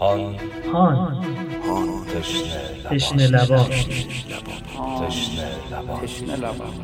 هان 0.00 0.36
هان 0.72 1.24
تشنه 2.14 2.90
تشنه 2.90 3.26
لبان 3.26 3.70
تشنه 5.00 5.48
لبان 5.70 6.00
تشنه 6.02 6.36
لبان 6.36 6.74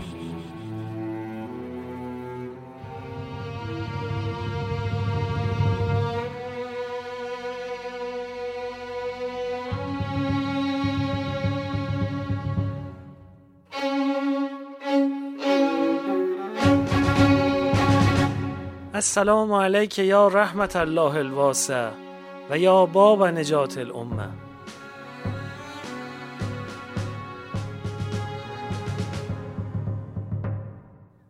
السلام 18.95 19.53
علیک 19.53 19.99
یا 19.99 20.29
رحمت 20.29 20.77
الله 20.77 21.17
الواسع. 21.17 22.06
و 22.51 22.59
یا 22.59 22.87
باب 22.87 23.25
نجات 23.25 23.79
الامه. 23.79 24.29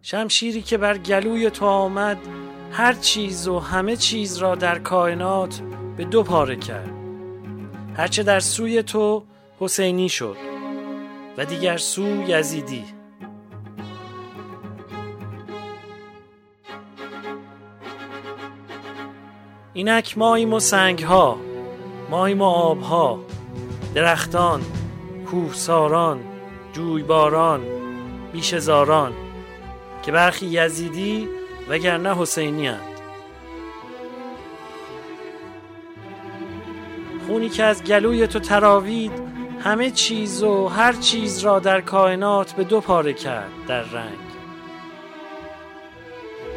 شمشیری 0.02 0.62
که 0.62 0.78
بر 0.78 0.98
گلوی 0.98 1.50
تو 1.50 1.66
آمد 1.66 2.18
هر 2.72 2.92
چیز 2.92 3.48
و 3.48 3.58
همه 3.58 3.96
چیز 3.96 4.36
را 4.36 4.54
در 4.54 4.78
کائنات 4.78 5.60
به 5.96 6.04
دو 6.04 6.22
پاره 6.22 6.56
کرد. 6.56 6.90
هرچه 7.96 8.22
در 8.22 8.40
سوی 8.40 8.82
تو 8.82 9.24
حسینی 9.60 10.08
شد 10.08 10.36
و 11.38 11.44
دیگر 11.44 11.76
سو 11.76 12.24
یزیدی. 12.28 12.95
اینک 19.76 20.18
ماییم 20.18 20.52
و 20.52 20.60
سنگ 20.60 21.02
ها 21.02 21.38
ماییم 22.10 22.40
و 22.40 22.44
آب 22.44 22.80
ها 22.80 23.20
درختان 23.94 24.62
کوهساران 25.30 26.20
جویباران 26.72 27.60
بیشزاران 28.32 29.12
که 30.02 30.12
برخی 30.12 30.46
یزیدی 30.46 31.28
وگرنه 31.68 32.16
حسینی 32.16 32.66
هند. 32.66 33.00
خونی 37.26 37.48
که 37.48 37.64
از 37.64 37.84
گلوی 37.84 38.26
تو 38.26 38.38
تراوید 38.38 39.12
همه 39.60 39.90
چیز 39.90 40.42
و 40.42 40.68
هر 40.68 40.92
چیز 40.92 41.38
را 41.38 41.58
در 41.58 41.80
کائنات 41.80 42.52
به 42.52 42.64
دو 42.64 42.80
پاره 42.80 43.12
کرد 43.12 43.50
در 43.68 43.82
رنگ 43.82 44.18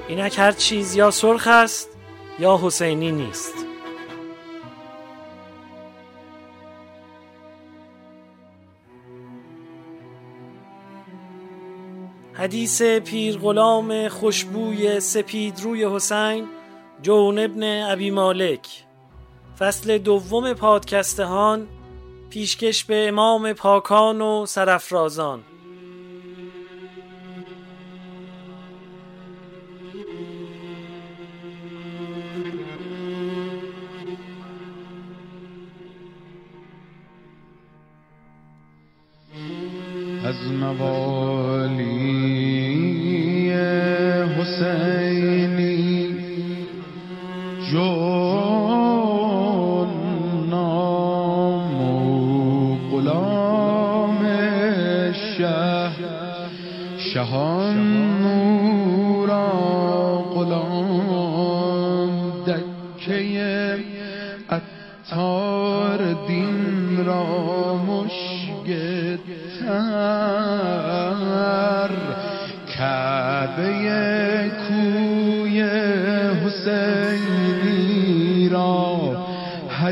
اینک 0.07 0.39
هر 0.39 0.51
چیز 0.51 0.95
یا 0.95 1.11
سرخ 1.11 1.47
است 1.47 1.98
یا 2.39 2.59
حسینی 2.63 3.11
نیست. 3.11 3.53
حدیث 12.33 12.81
پیر 12.81 13.37
غلام 13.37 14.07
خوشبوی 14.07 14.99
سپید 14.99 15.59
روی 15.63 15.85
حسین 15.85 16.47
جون 17.01 17.39
ابن 17.39 17.63
ابی 17.91 18.11
مالک. 18.11 18.67
فصل 19.59 19.97
دوم 19.97 20.53
پادکستهان 20.53 21.67
پیشکش 22.29 22.83
به 22.83 23.07
امام 23.07 23.53
پاکان 23.53 24.21
و 24.21 24.45
سرفرازان 24.45 25.43
از 40.29 40.51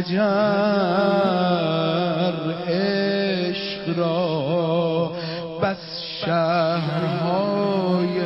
حجر 0.08 0.24
عشق 2.68 4.00
را 4.00 5.12
بس 5.64 6.02
شهرهای 6.26 8.18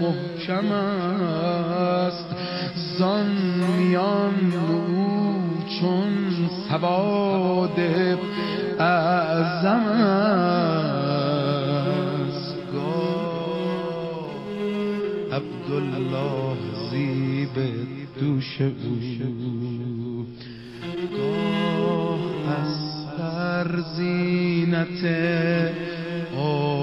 محکم 0.00 0.72
است. 0.72 2.26
زان 2.98 3.30
میان 3.78 4.52
او 4.68 4.86
چون 5.80 6.32
سواد 6.68 7.80
اعظم 8.78 9.84
است. 9.86 10.48
عبدالله 15.32 16.56
زیب 16.90 17.56
دوش 18.20 18.60
او. 18.60 19.77
زینت 23.96 25.04
او. 26.34 26.78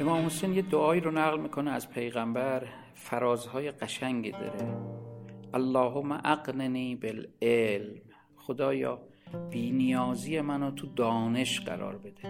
امام 0.00 0.26
حسین 0.26 0.54
یه 0.54 0.62
دعایی 0.62 1.00
رو 1.00 1.10
نقل 1.10 1.40
می‌کنه 1.40 1.70
از 1.70 1.90
پیغمبر 1.90 2.62
فرازهای 2.94 3.70
قشنگی 3.70 4.30
داره. 4.30 4.76
اللهم 5.54 6.12
اقننی 6.12 6.96
بالعلم. 6.96 8.00
خدایا 8.36 8.98
بینیازی 9.50 10.40
منو 10.40 10.70
تو 10.70 10.86
دانش 10.86 11.60
قرار 11.60 11.98
بده. 11.98 12.28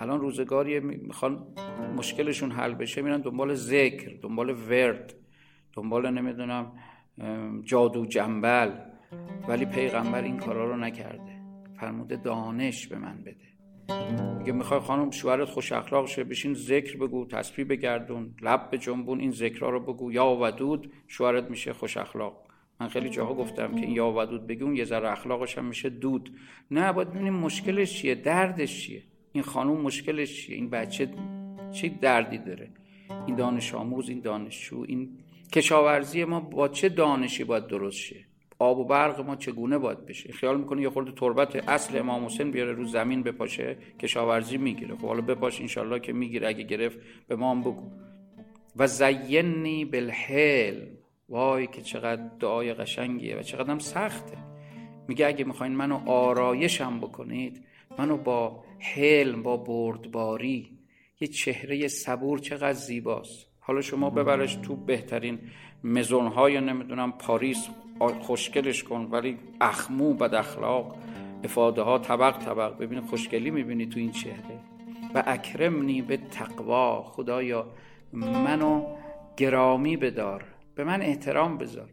الان 0.00 0.20
روزگاری 0.20 0.80
می‌خوان 0.80 1.46
مشکلشون 1.96 2.50
حل 2.50 2.74
بشه 2.74 3.02
میرن 3.02 3.20
دنبال 3.20 3.54
ذکر 3.54 4.18
دنبال 4.22 4.50
ورد 4.50 5.14
دنبال 5.72 6.10
نمی‌دونم 6.10 6.72
جادو 7.64 8.06
جنبل. 8.06 8.70
ولی 9.48 9.66
پیغمبر 9.66 10.22
این 10.22 10.36
کارا 10.36 10.70
رو 10.70 10.76
نکرده. 10.76 11.40
فرموده 11.80 12.16
دانش 12.16 12.86
به 12.86 12.98
من 12.98 13.22
بده. 13.22 13.54
میگه 14.38 14.52
می‌خوای 14.52 14.80
خانم 14.80 15.10
شوهرت 15.10 15.48
خوش 15.48 15.72
اخلاق 15.72 16.06
شه 16.06 16.24
بشین 16.24 16.54
ذکر 16.54 16.96
بگو 16.96 17.26
تسبیح 17.26 17.66
بگردون 17.66 18.34
لب 18.42 18.70
به 18.70 18.78
جنبون 18.78 19.20
این 19.20 19.30
ذکرها 19.30 19.70
رو 19.70 19.80
بگو. 19.80 20.12
یا 20.12 20.36
ودود 20.40 20.92
شوهرت 21.08 21.50
میشه 21.50 21.72
خوش 21.72 21.96
اخلاق. 21.96 22.44
من 22.80 22.88
خیلی 22.88 23.08
جاها 23.08 23.34
گفتم 23.34 23.74
که 23.74 23.80
این 23.80 23.90
یا 23.90 24.12
ودود 24.12 24.46
بگی 24.46 24.62
اون 24.62 24.76
یه 24.76 24.84
ذره 24.84 25.12
اخلاقش 25.12 25.58
هم 25.58 25.64
میشه 25.64 25.90
دود. 25.90 26.30
نه 26.70 26.92
باید 26.92 27.10
ببینیم 27.10 27.34
مشکلش 27.34 27.92
چیه 27.92 28.14
دردش 28.14 28.80
چیه. 28.80 29.02
این 29.32 29.44
خانم 29.44 29.80
مشکلش 29.80 30.46
چیه؟ 30.46 30.56
این 30.56 30.70
بچه 30.70 31.08
چه 31.72 31.88
دردی 31.88 32.38
داره؟ 32.38 32.70
این 33.26 33.36
دانش 33.36 33.74
آموز 33.74 34.08
این 34.08 34.20
دانشجو 34.20 34.84
این 34.88 35.18
کشاورزی 35.52 36.24
ما 36.24 36.40
با 36.40 36.68
چه 36.68 36.88
دانشی 36.88 37.44
باید 37.44 37.66
درست 37.66 37.96
شه؟ 37.96 38.16
آب 38.58 38.78
و 38.78 38.84
برق 38.84 39.20
ما 39.20 39.36
چگونه 39.36 39.78
باید 39.78 40.06
بشه؟ 40.06 40.32
خیال 40.32 40.58
می‌کنه 40.58 40.82
یه 40.82 40.90
خورده 40.90 41.12
تربت 41.12 41.68
اصل 41.68 41.98
امام 41.98 42.24
حسین 42.24 42.50
بیاره 42.50 42.72
رو 42.72 42.84
زمین 42.84 43.22
بپاشه 43.22 43.76
کشاورزی 44.00 44.56
می‌گیره. 44.56 44.96
خب 44.96 45.06
حالا 45.06 45.20
بپاش 45.20 45.60
انشالله 45.60 46.00
که 46.00 46.12
می‌گیره. 46.12 46.48
اگه 46.48 46.62
گرفت 46.62 46.98
به 47.28 47.36
ما 47.36 47.50
هم 47.50 47.60
بگو. 47.60 47.90
و 48.76 48.86
زینی 48.86 49.84
بالحلم. 49.84 50.88
وای 51.34 51.66
که 51.66 51.82
چقدر 51.82 52.22
دعای 52.40 52.74
قشنگیه 52.74 53.36
و 53.36 53.42
چقدر 53.42 53.70
هم 53.70 53.78
سخته. 53.78 54.36
میگه 55.08 55.26
اگه 55.26 55.44
می‌خواین 55.44 55.72
منو 55.72 56.10
آرایشم 56.10 57.00
بکنید 57.00 57.64
منو 57.98 58.16
با 58.16 58.64
حلم 58.78 59.42
با 59.42 59.56
بردباری 59.56 60.78
یه 61.20 61.28
چهره 61.28 61.88
صبور 61.88 62.38
چقدر 62.38 62.72
زیباست. 62.72 63.46
حالا 63.60 63.80
شما 63.80 64.10
ببرش 64.10 64.54
تو 64.54 64.76
بهترین 64.76 65.38
مزونهای 65.84 66.60
نمی‌دونم 66.60 67.12
پاریس 67.12 67.68
خوشگلش 68.20 68.82
کن 68.82 69.08
ولی 69.10 69.38
اخمو 69.60 70.14
بد 70.14 70.34
اخلاق 70.34 70.96
افاده 71.44 71.82
ها 71.82 71.98
طبق 71.98 72.38
طبق. 72.38 72.78
ببین 72.78 73.00
خوشگلی 73.00 73.50
می‌بینی 73.50 73.86
تو 73.86 73.98
این 73.98 74.12
چهره. 74.12 74.60
و 75.14 75.22
اکرمنی 75.26 76.02
به 76.02 76.16
تقوا 76.16 77.02
خدایا 77.02 77.66
منو 78.12 78.86
گرامی 79.36 79.96
بدار. 79.96 80.53
به 80.74 80.84
من 80.84 81.02
احترام 81.02 81.58
بذار. 81.58 81.88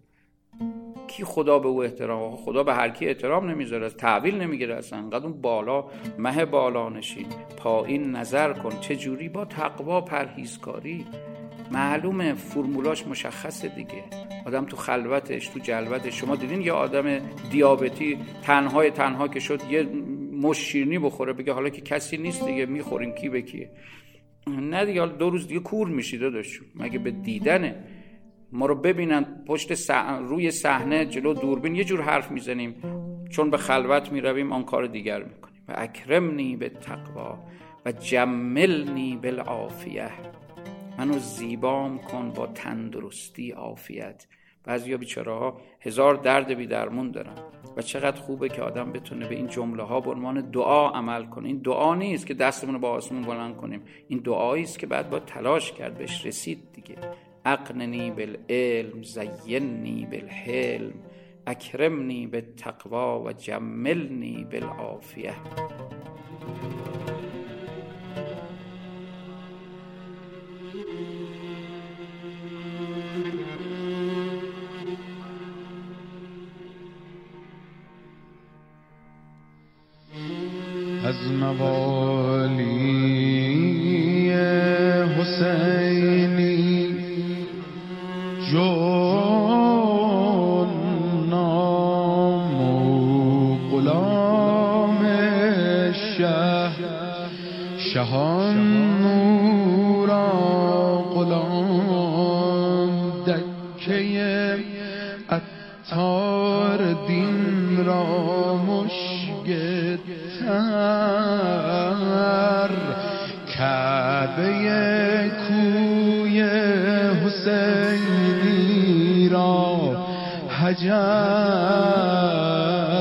کی 1.07 1.23
خدا 1.23 1.59
به 1.59 1.67
او 1.67 1.83
احترام 1.83 2.35
خدا 2.35 2.63
به 2.63 2.73
هر 2.73 2.89
کی 2.89 3.07
احترام 3.07 3.49
نمی‌ذاره 3.49 3.85
از 3.85 3.97
تحویل 3.97 4.41
نمی‌گیره 4.41 4.75
اصلا. 4.75 4.99
انقدر 4.99 5.25
اون 5.25 5.41
بالا 5.41 5.85
مه 6.17 6.45
بالا 6.45 6.89
نشین. 6.89 7.25
پایین 7.57 8.11
نظر 8.11 8.53
کن. 8.53 8.79
چه 8.79 8.95
جوری 8.95 9.29
با 9.29 9.45
تقوا 9.45 10.01
پرهیزکاری؟ 10.01 11.05
معلومه 11.71 12.33
فرمولاش 12.33 13.07
مشخصه 13.07 13.67
دیگه. 13.67 14.03
آدم 14.45 14.65
تو 14.65 14.75
خلوتش 14.75 15.47
تو 15.47 15.59
جلوتش. 15.59 16.19
شما 16.19 16.35
دیدین 16.35 16.61
یه 16.61 16.71
آدم 16.71 17.19
دیابتی 17.51 18.17
تنهای 18.43 18.91
تنها 18.91 19.27
که 19.27 19.39
شد 19.39 19.61
یه 19.71 19.83
مش 20.31 20.75
بخوره 20.75 21.33
بگه 21.33 21.53
حالا 21.53 21.69
که 21.69 21.81
کسی 21.81 22.17
نیست 22.17 22.45
دیگه 22.45 22.65
می‌خورین 22.65 23.11
کی 23.11 23.29
به 23.29 23.41
کیه؟ 23.41 23.69
نه 24.47 24.85
دیگه 24.85 25.05
دو 25.05 25.29
روز 25.29 25.47
دیگه 25.47 25.59
کور 25.59 25.87
میشی 25.87 26.17
داداش. 26.17 26.59
مگه 26.75 26.99
به 26.99 27.11
دیدنه 27.11 27.75
ما 28.51 28.65
رو 28.65 28.75
ببینن 28.75 29.43
پشت 29.47 29.91
روی 30.19 30.51
صحنه 30.51 31.05
جلو 31.05 31.33
دوربین 31.33 31.75
یه 31.75 31.83
جور 31.83 32.01
حرف 32.01 32.31
می‌زنیم. 32.31 32.75
چون 33.29 33.49
به 33.49 33.57
خلوت 33.57 34.11
می‌رویم 34.11 34.51
آن 34.51 34.63
کار 34.63 34.87
دیگر 34.87 35.23
می‌کنیم. 35.23 35.61
و 35.67 35.73
اکرمنی 35.77 36.55
به 36.55 36.69
تقوا 36.69 37.39
و 37.85 37.91
جملنی 37.91 39.15
بالعافیه. 39.23 40.11
منو 40.97 41.19
زیبام 41.19 41.97
کن 41.97 42.31
با 42.31 42.47
تندرستی 42.47 43.51
عافیت. 43.51 44.27
بعضیا 44.63 44.97
بیچاره 44.97 45.33
ها 45.33 45.61
هزار 45.81 46.15
درد 46.15 46.53
بی 46.53 46.67
درمون 46.67 47.11
دارن. 47.11 47.35
و 47.77 47.81
چقدر 47.81 48.21
خوبه 48.21 48.49
که 48.49 48.61
آدم 48.61 48.91
بتونه 48.91 49.27
به 49.27 49.35
این 49.35 49.47
جمله 49.47 49.83
ها 49.83 49.99
به 50.01 50.09
عنوان 50.09 50.41
دعا 50.51 50.89
عمل 50.89 51.25
کنه. 51.25 51.47
این 51.47 51.57
دعا 51.57 51.95
نیست 51.95 52.27
که 52.27 52.33
دستمون 52.33 52.73
رو 52.73 52.79
با 52.79 52.89
آسمون 52.89 53.21
بلند 53.21 53.57
کنیم. 53.57 53.83
این 54.07 54.19
دعایی 54.19 54.63
است 54.63 54.79
که 54.79 54.87
بعد 54.87 55.09
با 55.09 55.19
تلاش 55.19 55.71
کرد 55.71 55.97
بهش 55.97 56.25
رسید 56.25 56.59
دیگه. 56.73 56.95
أقنني 57.45 58.11
بالعلم 58.11 59.03
زيني 59.03 60.05
بالحلم 60.05 60.93
أكرمني 61.47 62.25
بالتقوى 62.25 63.23
وجملني 63.25 64.43
بالعافية. 64.43 65.35
از 81.03 81.31
نوار 81.31 82.00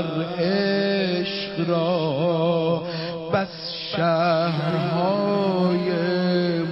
حجر 0.00 0.24
عشق 0.38 1.68
را 1.68 2.82
بس 3.34 3.56
شهرهای 3.96 5.88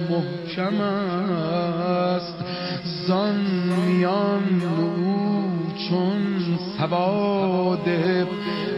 محکم 0.09 0.81
است. 0.81 2.33
زان 3.07 3.35
میان 3.87 4.61
او 4.77 5.51
چون 5.89 6.21
سواد 6.77 7.89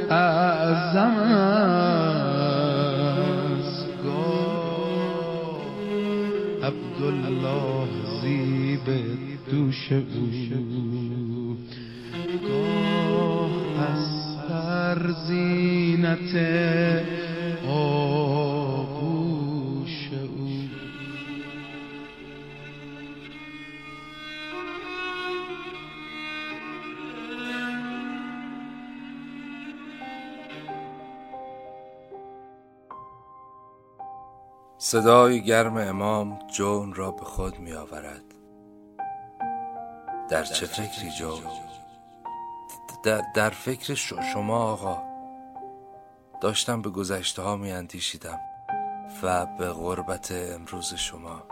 اعظم 0.10 1.18
است. 1.18 1.92
عبدالله 6.64 7.88
زیب 8.22 8.88
دوش 9.52 9.92
زینت 16.16 17.06
آغوش 17.68 18.90
او. 20.14 20.70
صدای 34.78 35.42
گرم 35.42 35.78
امام 35.78 36.40
جون 36.48 36.94
را 36.94 37.12
به 37.12 37.26
خود 37.26 37.60
می 37.60 37.74
آورد. 37.74 38.24
در 40.30 40.44
چه 40.44 40.66
فکری 40.66 41.12
جون؟ 41.20 41.42
در, 43.04 43.22
در 43.36 43.50
فکر 43.50 43.94
شما 44.34 44.58
آقا؟ 44.58 45.11
داشتم 46.42 46.82
به 46.82 46.90
گذشته 46.90 47.42
ها 47.42 47.56
می 47.56 47.72
اندیشیدم 47.72 48.40
و 49.24 49.46
به 49.46 49.70
غربت 49.70 50.32
امروز 50.32 50.94
شما. 50.94 51.44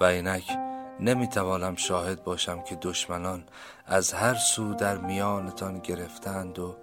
و 0.00 0.04
اینک 0.04 0.58
نمی 1.00 1.28
توانم 1.28 1.76
شاهد 1.76 2.24
باشم 2.24 2.62
که 2.62 2.76
دشمنان 2.76 3.44
از 3.86 4.12
هر 4.12 4.34
سو 4.34 4.74
در 4.74 4.96
میانتان 4.96 5.78
گرفتند 5.78 6.58
و 6.58 6.76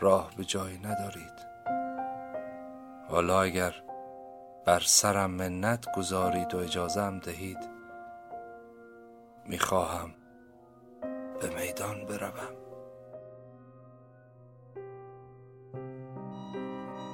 راه 0.00 0.30
به 0.36 0.44
جایی 0.44 0.78
ندارید. 0.78 1.50
حالا 3.08 3.42
اگر 3.42 3.74
بر 4.66 4.80
سرم 4.80 5.30
منت 5.30 5.86
گذارید 5.96 6.54
و 6.54 6.58
اجازم 6.58 7.18
دهید 7.18 7.68
می‌خواهم 9.46 10.14
به 11.40 11.48
میدان 11.48 12.04
بروم. 12.04 12.59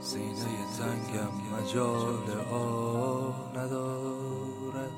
سینه 0.07 0.57
تنگم 0.79 1.35
مجال 1.53 2.29
آه 2.53 3.53
ندارد. 3.57 4.91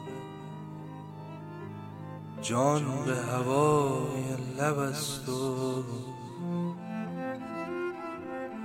جان 2.43 2.85
به 3.07 3.17
هوای 3.17 4.37
لب 4.59 4.79
است 4.79 5.29
و 5.29 5.85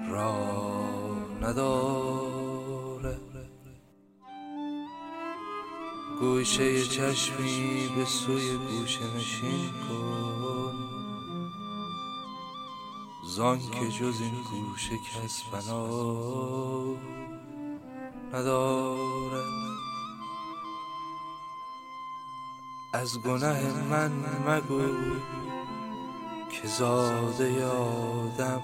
راه 0.10 1.16
ندارد. 1.42 3.22
گوشه 6.20 6.84
چشمی 6.84 7.90
به 7.96 8.06
سوی 8.06 8.58
گوشه 8.58 9.18
نشین 9.18 9.70
کن. 9.70 10.43
زان 13.36 13.60
که 13.60 13.88
جز 13.88 14.22
این 14.22 14.44
گوشه 14.44 14.98
کس 14.98 15.44
بنا 15.44 15.88
ندارد. 18.34 19.44
از 22.94 23.22
گناه 23.22 23.60
من 23.90 24.12
مگو 24.48 24.82
که 26.50 26.68
زاده 26.68 27.52
یادم. 27.52 28.62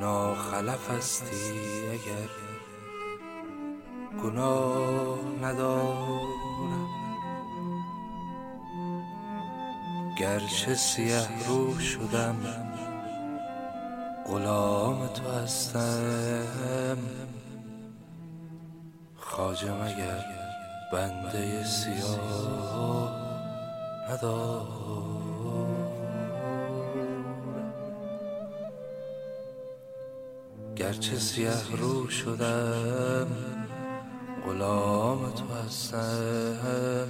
ناخلف 0.00 0.90
استی 0.90 1.88
اگر 1.92 2.28
گناه 4.22 5.18
ندارم 5.42 6.39
گرچه 10.18 10.74
سیه 10.74 11.46
رو 11.48 11.78
شدم 11.78 12.36
غلام 14.26 15.06
تو 15.06 15.30
هستم. 15.30 16.98
خاجم 19.16 19.74
مگر 19.74 20.24
بنده 20.92 21.64
سیاه 21.64 23.12
ندارم. 24.10 24.66
گرچه 30.76 31.18
سیه 31.18 31.76
رو 31.76 32.08
شدم 32.08 33.26
غلام 34.46 35.30
تو 35.30 35.44
هستم. 35.54 37.08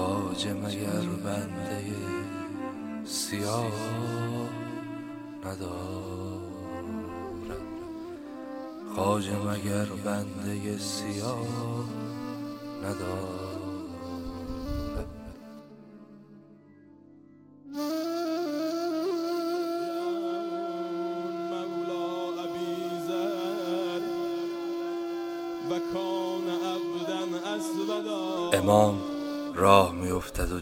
خواجه 0.00 0.52
مگر 0.52 1.06
بنده 1.24 1.84
سیاه 3.04 3.72
ندارد 5.44 6.40
خواجه 8.94 9.36
مگر 9.36 9.84
بنده 9.84 10.78
سیاه 10.78 11.84
ندارد 12.84 13.49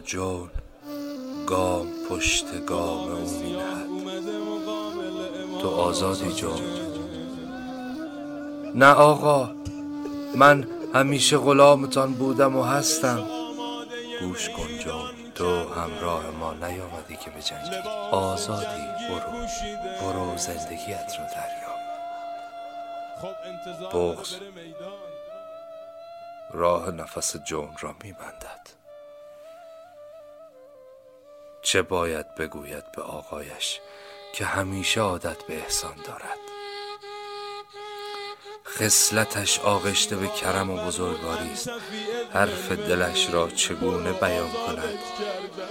جون 0.09 0.49
گام 1.47 1.87
پشت 2.09 2.65
گام 2.65 3.11
او 3.11 3.39
مینهد 3.39 3.89
تو 5.61 5.69
آزادی 5.69 6.31
جون 6.33 6.61
نه 8.75 8.85
آقا 8.85 9.51
من 10.35 10.67
همیشه 10.93 11.37
غلامتان 11.37 12.13
بودم 12.13 12.55
و 12.55 12.63
هستم. 12.63 13.23
گوش 14.21 14.49
کن 14.49 14.77
جون 14.77 15.11
تو 15.35 15.73
همراه 15.73 16.29
ما 16.29 16.53
نیامدی 16.53 17.15
که 17.15 17.29
به 17.29 17.41
جنگی 17.41 17.89
آزادی 18.11 18.87
برو. 19.09 19.47
برو 20.01 20.37
زندگیت 20.37 21.15
رو 21.19 21.25
دریاب 21.35 21.79
میدان 24.55 24.93
راه 26.51 26.91
نفس 26.91 27.37
جون 27.37 27.69
را 27.79 27.95
میبندد 28.03 28.48
چه 31.71 31.81
باید 31.81 32.35
بگوید 32.35 32.91
به 32.91 33.01
آقایش 33.01 33.79
که 34.33 34.45
همیشه 34.45 35.01
عادت 35.01 35.43
به 35.43 35.57
احسان 35.57 35.95
دارد؟ 36.05 36.37
خصلتش 38.65 39.59
آغشته 39.59 40.15
به 40.15 40.27
کرم 40.27 40.69
و 40.69 40.77
بزرگواری 40.77 41.51
است. 41.51 41.69
حرف 42.33 42.71
دلش 42.71 43.29
را 43.29 43.49
چگونه 43.49 44.11
بیان 44.11 44.49
کند؟ 44.51 44.99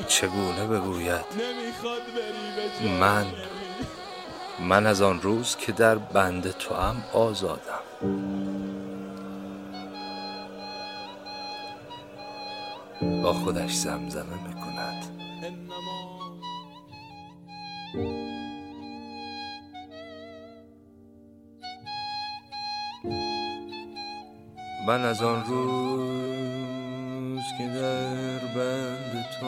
چگونه 0.08 0.66
بگوید؟ 0.66 1.24
من 3.00 3.26
من 4.60 4.86
از 4.86 5.02
آن 5.02 5.22
روز 5.22 5.56
که 5.56 5.72
در 5.72 5.94
بند 5.94 6.50
تو 6.50 6.74
هم 6.74 7.04
آزادم. 7.12 7.80
با 13.22 13.32
خودش 13.32 13.72
زمزمه 13.72 14.48
می‌کند. 14.48 15.17
انما 15.42 16.18
من 24.86 25.04
از 25.04 25.22
آن 25.22 25.44
روز 25.44 26.58
که 27.58 27.66
در 27.66 28.38
بند 28.54 29.26
تو 29.40 29.46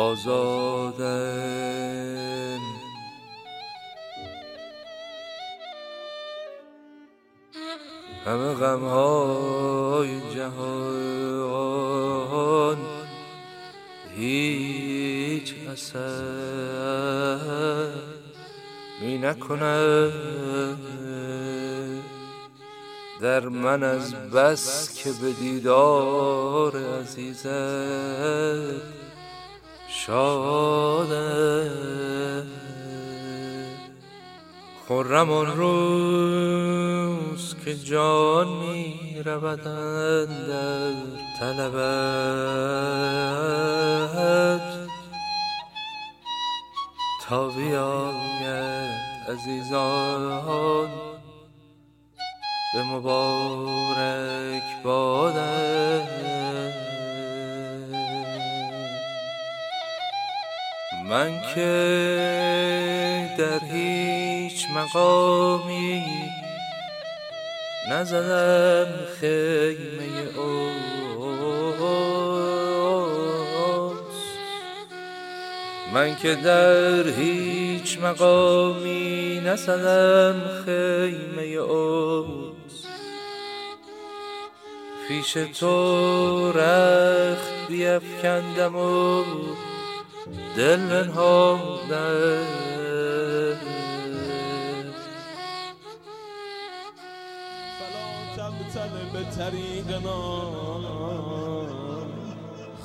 آزادم. 0.00 1.38
همه 8.26 8.54
غمهای 8.54 10.20
جهان 10.34 11.07
می 19.00 19.18
نکند 19.18 20.12
در 23.20 23.48
من 23.48 23.82
از 23.82 24.14
بس 24.14 24.94
که 24.94 25.10
به 25.22 25.32
دیدار 25.32 26.76
عزیزت 27.00 27.48
شادم. 29.88 31.68
خرم 34.88 35.30
آن 35.30 35.56
روز 35.56 37.54
که 37.64 37.74
جان 37.74 38.48
می 38.48 39.22
رود 39.24 39.64
در 39.64 40.26
طلبت. 41.40 42.28
بیاید 47.30 49.00
عزیزان. 49.28 50.90
به 52.74 52.82
مبارک 52.82 54.82
بادم 54.82 56.08
من 61.08 61.40
که 61.54 61.70
در 63.38 63.64
هیچ 63.64 64.66
مقامی 64.74 66.04
نزدم 67.90 68.86
خیمه 69.20 70.38
اوست 70.38 70.87
من 75.94 76.16
که 76.16 76.34
در 76.34 77.08
هیچ 77.08 77.98
مقامی 77.98 79.40
نزدم 79.44 80.40
خیمه 80.64 81.42
اوست. 81.42 82.88
پیش 85.08 85.32
تو 85.32 86.52
رخت 86.52 87.68
بیفکندم 87.68 88.76
و 88.76 89.24
دل 90.56 91.02
فلا 97.78 98.08
تبتل 98.36 98.94
به 99.12 99.22
طریقنا 99.36 100.18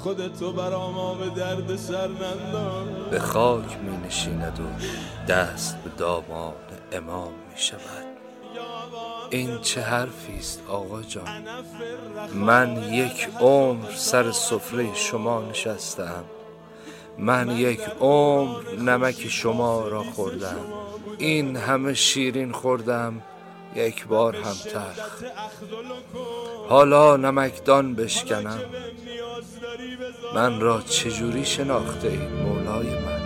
خودتو 0.04 0.52
برا 0.52 0.92
ما 0.92 1.14
به 1.14 1.30
درد 1.30 1.76
سر 1.76 2.08
ننداز. 2.08 3.10
به 3.12 3.20
خاک 3.20 3.78
می 3.78 3.98
نشیند 4.08 4.60
و 4.60 4.64
دست 5.32 5.78
به 5.78 5.90
دامان 5.98 6.54
امام 6.92 7.32
می 7.52 7.58
شود 7.58 8.06
این 9.30 9.62
چه 9.62 9.82
حرفی 9.82 10.38
است 10.38 10.62
آقا 10.68 11.02
جان؟ 11.02 11.44
من 12.34 12.94
یک 12.94 13.30
عمر 13.40 13.92
سر 13.96 14.32
سفره 14.32 14.96
شما 14.96 15.42
نشستم. 15.42 16.24
من 17.18 17.58
یک 17.58 17.82
عمر 18.00 18.72
نمک 18.80 19.28
شما 19.30 19.88
را 19.88 20.04
خوردم. 20.04 20.60
این 21.18 21.56
همه 21.56 21.94
شیرین 21.94 22.52
خوردم. 22.52 23.22
یک 23.76 24.08
بار 24.08 24.36
هم 24.36 24.54
تلخ. 24.54 25.24
حالا 26.70 27.18
نمکدان 27.18 27.96
بشکنم. 27.96 28.60
من 30.36 30.60
را 30.60 30.82
چجوری 30.82 31.46
شناخته 31.46 32.08
اید 32.08 32.22
مولای 32.22 32.88
من؟ 32.88 33.24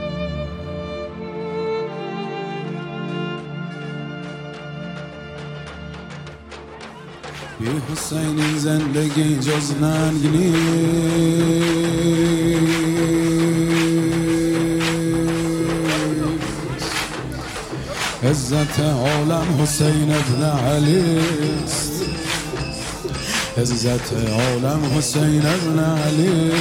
بی 7.60 7.68
حسینی 7.92 8.60
زندگی 8.60 9.38
جز 9.40 9.72
ننگ 9.82 10.26
نیست. 10.28 11.68
عزت 18.24 18.80
عالم 18.80 19.62
حسین 19.62 20.14
ابن 20.14 20.44
علی 20.44 21.20
عزت 23.58 24.14
عالم 24.14 24.82
حسین 24.98 25.46
ابن 25.46 25.80
علی. 25.80 26.52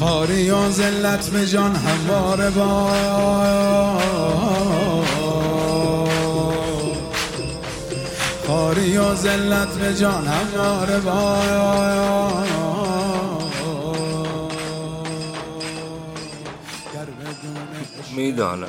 خاری 0.00 0.50
و 0.50 0.70
ذلت 0.70 1.30
به 1.30 1.46
جان 1.46 1.76
همواره 1.76 2.50
با. 2.50 2.90
خاری 8.46 8.96
و 8.96 9.14
ذلت 9.14 9.68
به 9.68 9.94
جان 9.94 10.26
همواره 10.26 11.00
با. 11.00 11.38
می‌دانم. 18.16 18.67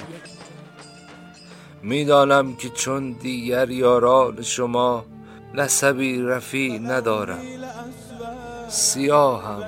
می‌دانم 1.89 2.55
که 2.55 2.69
چون 2.69 3.11
دیگر 3.11 3.69
یاران 3.69 4.41
شما 4.41 5.05
نسبی 5.53 6.21
رفی 6.21 6.79
ندارم. 6.79 7.41
سیاهم 8.69 9.63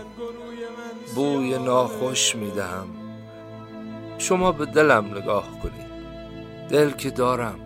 بوی 1.16 1.58
ناخوش 1.58 2.36
می‌دهم. 2.36 2.88
شما 4.18 4.52
به 4.52 4.66
دلم 4.66 5.06
نگاه 5.06 5.48
کنید. 5.64 5.92
دل 6.70 6.92
که 6.92 7.10
دارم. 7.10 7.60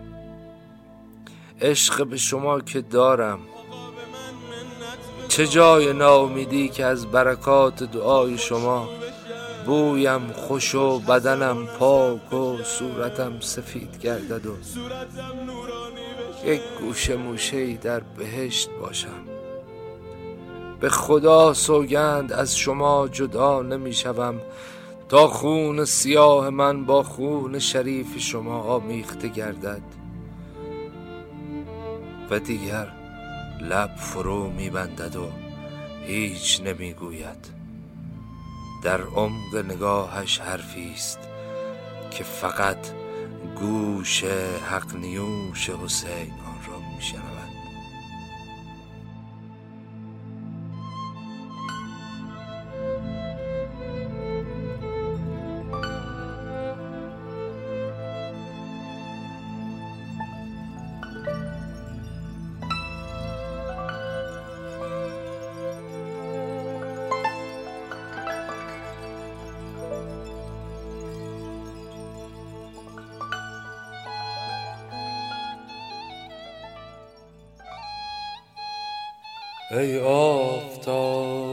عشق 1.60 2.06
به 2.06 2.16
شما 2.16 2.60
که 2.60 2.80
دارم. 2.80 3.38
چه 5.28 5.46
جای 5.46 5.92
ناامیدی 5.92 6.68
که 6.68 6.84
از 6.84 7.06
برکات 7.06 7.82
دعای 7.82 8.38
شما 8.38 8.88
بویم 9.66 10.32
خوش 10.32 10.74
و 10.74 10.98
بدنم 10.98 11.66
پاک 11.66 12.32
و 12.32 12.62
صورتم 12.62 13.40
سفید 13.40 13.98
گردد 14.00 14.46
و 14.46 14.56
یک 16.44 16.60
گوشه 16.80 17.16
موشه 17.16 17.76
در 17.76 18.00
بهشت 18.00 18.70
باشم. 18.80 19.24
به 20.80 20.88
خدا 20.88 21.52
سوگند 21.52 22.32
از 22.32 22.56
شما 22.56 23.08
جدا 23.08 23.62
نمی 23.62 23.92
شوم 23.92 24.40
تا 25.08 25.28
خون 25.28 25.84
سیاه 25.84 26.50
من 26.50 26.84
با 26.84 27.02
خون 27.02 27.58
شریف 27.58 28.18
شما 28.18 28.60
آمیخته 28.60 29.28
گردد. 29.28 29.82
و 32.30 32.38
دیگر 32.38 32.92
لب 33.60 33.96
فرو 33.96 34.50
میبندد 34.50 35.16
و 35.16 35.28
هیچ 36.06 36.60
نمی‌گوید. 36.60 37.55
در 38.82 39.00
عمق 39.00 39.56
نگاهش 39.56 40.38
حرفی 40.38 40.92
است 40.94 41.18
که 42.10 42.24
فقط 42.24 42.86
گوش 43.60 44.24
حق 44.70 44.96
نیوش 44.96 45.70
حسین 45.70 46.32
آن 46.46 46.72
را 46.72 46.80
میشنود. 46.96 47.35
ای 79.70 79.98
آفتاب 79.98 81.46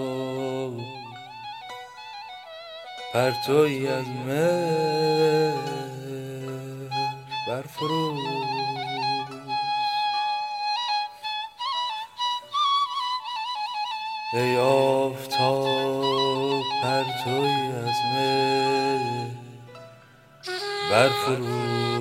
پرتوی 3.14 3.88
از 3.88 4.06
مهر 4.26 5.54
برفروز. 7.48 8.20
ای 14.34 14.58
آفتاب 14.58 15.64
پرتوی 16.84 17.72
از 17.88 17.96
مهر 18.14 19.30
برفروز. 20.92 21.93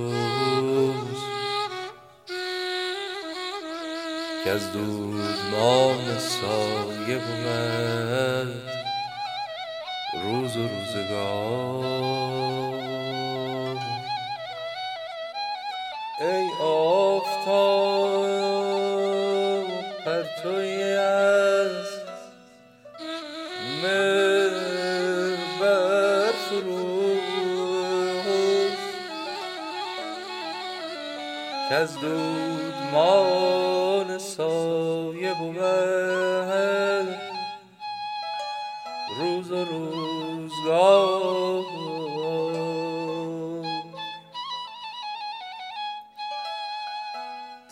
از 4.53 4.73
دودمان 4.73 6.19
سایه 6.19 7.19
بود 7.19 8.53
روز 10.25 10.57
و 10.57 10.69
روزگار. 10.69 11.85
ای 16.21 16.49
آفتاب 16.61 18.27
پرتوی 20.05 20.83
از 20.93 21.87
مهر 23.83 25.37
برفروز 25.61 27.32
از 31.73 32.01
دودمان 32.01 34.19
سایه 34.19 35.35
بود 35.35 35.59
روز 39.19 39.51
و 39.51 39.65
روزگار. 39.65 41.65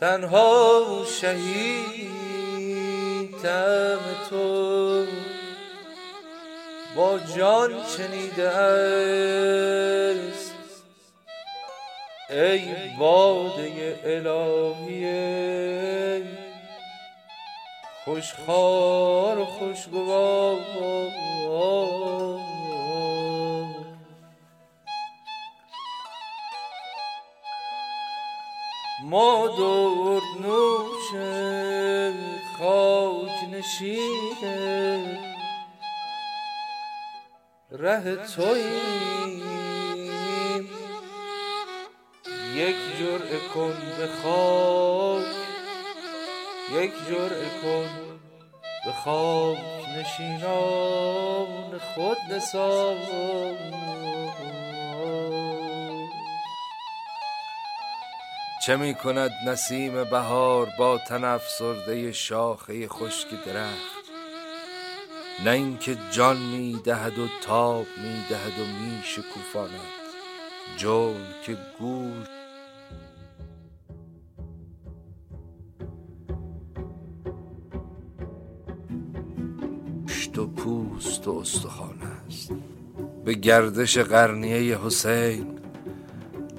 تنها 0.01 0.85
شهید 1.21 2.11
تم 3.43 3.99
تو. 4.31 5.07
با 6.97 7.19
جان 7.37 7.71
چنیده 7.97 8.49
است. 8.49 10.50
ای 12.31 12.97
باده 12.99 13.99
الهی. 14.05 15.01
خوشخوار 18.05 19.39
و 19.39 19.45
خوشگوار. 19.45 20.81
ما 29.03 29.47
درد 29.47 30.47
نوش 30.47 31.09
خاک 32.59 33.45
نشینه 33.53 35.19
ره 37.71 38.17
توییم 38.17 39.60
یک 42.55 42.77
جرعه 42.99 43.39
کن 43.55 43.77
به 43.99 44.09
خاک. 44.23 45.25
یک 46.73 46.93
جرعه 47.09 47.51
کن 47.63 47.89
به 48.85 48.93
خاک 48.93 49.59
نشینان 49.97 51.79
خود 51.95 52.17
نسان 52.31 52.97
چه 58.67 58.77
می 58.77 58.95
کند 58.95 59.31
نسیم 59.47 60.05
بهار 60.05 60.69
با 60.79 60.99
تن 60.99 61.25
افسرده 61.25 62.13
شاخه 62.13 62.89
خشک 62.89 63.29
درخت؟ 63.47 64.01
نه 65.45 65.51
اینکه 65.51 65.97
جان 66.11 66.37
می 66.37 66.81
دهد 66.85 67.19
و 67.19 67.29
تاب 67.43 67.87
می 67.97 68.25
دهد 68.29 68.59
و 68.59 68.65
می 68.65 69.03
شکوفاند. 69.05 70.01
جون 70.77 71.27
که 71.47 71.57
گوش 71.79 72.40
پوست 81.21 81.29
و 81.29 81.39
استخوان 81.39 81.95
است. 82.29 82.53
به 83.25 83.35
گردش 83.35 83.99
قرنیه 83.99 84.79
حسین 84.79 85.47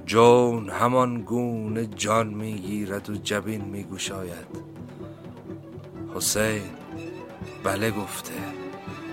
جون 0.05 0.69
همان 0.69 1.21
گونه 1.21 1.85
جان 1.85 2.27
می‌گیرد 2.27 3.09
و 3.09 3.15
جبین 3.15 3.61
میگوشاید 3.61 4.47
حسین 6.15 6.61
بله 7.63 7.91
گفته 7.91 8.33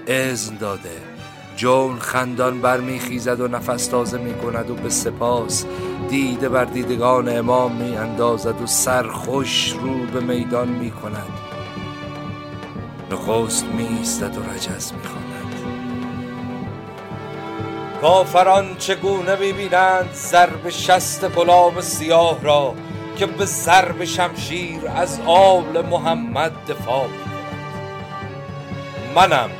اذن 0.06 0.56
داده. 0.56 1.02
جون 1.56 1.98
خندان 1.98 2.60
برمیخیزد 2.60 3.40
و 3.40 3.48
نفس 3.48 3.86
تازه 3.86 4.18
می 4.18 4.34
کند 4.34 4.70
و 4.70 4.74
به 4.74 4.88
سپاس 4.88 5.64
دیده 6.10 6.48
بر 6.48 6.64
دیدگان 6.64 7.38
امام 7.38 7.76
می 7.76 7.96
اندازد 7.96 8.62
و 8.62 8.66
سرخوش 8.66 9.72
رو 9.72 10.06
به 10.06 10.20
میدان 10.20 10.68
می 10.68 10.90
کند 10.90 11.47
نخست 13.10 13.64
می 13.64 13.86
ایستد 13.86 14.36
و 14.36 14.40
رجز 14.42 14.92
می 14.92 15.02
خواند 15.02 15.28
کافران 18.00 18.76
چگونه 18.76 19.36
می‌بینند 19.36 20.12
ضرب 20.12 20.68
شست 20.68 21.24
غلام 21.24 21.80
سیاه 21.80 22.42
را 22.42 22.74
که 23.16 23.26
به 23.26 23.44
ضرب 23.44 24.04
شمشیر 24.04 24.80
از 24.96 25.20
آل 25.26 25.86
محمد 25.86 26.52
دفاع 26.68 27.06
می‌کند؟ 27.06 27.28
منم 29.14 29.50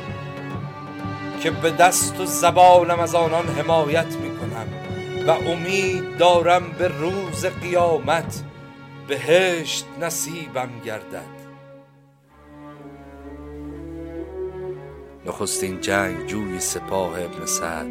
که 1.41 1.51
به 1.51 1.71
دست 1.71 2.19
و 2.19 2.25
زبانم 2.25 2.99
از 2.99 3.15
آنان 3.15 3.47
حمایت 3.47 4.15
می‌کنم 4.15 4.67
و 5.27 5.31
امید 5.31 6.17
دارم 6.17 6.71
به 6.71 6.87
روز 6.87 7.45
قیامت 7.45 8.43
بهشت 9.07 9.85
نصیبم 10.01 10.69
گردد. 10.85 11.38
نخستین 15.29 15.81
جنگ 15.81 16.25
جوی 16.25 16.59
سپاه 16.59 17.23
ابن 17.23 17.45
سعد 17.45 17.87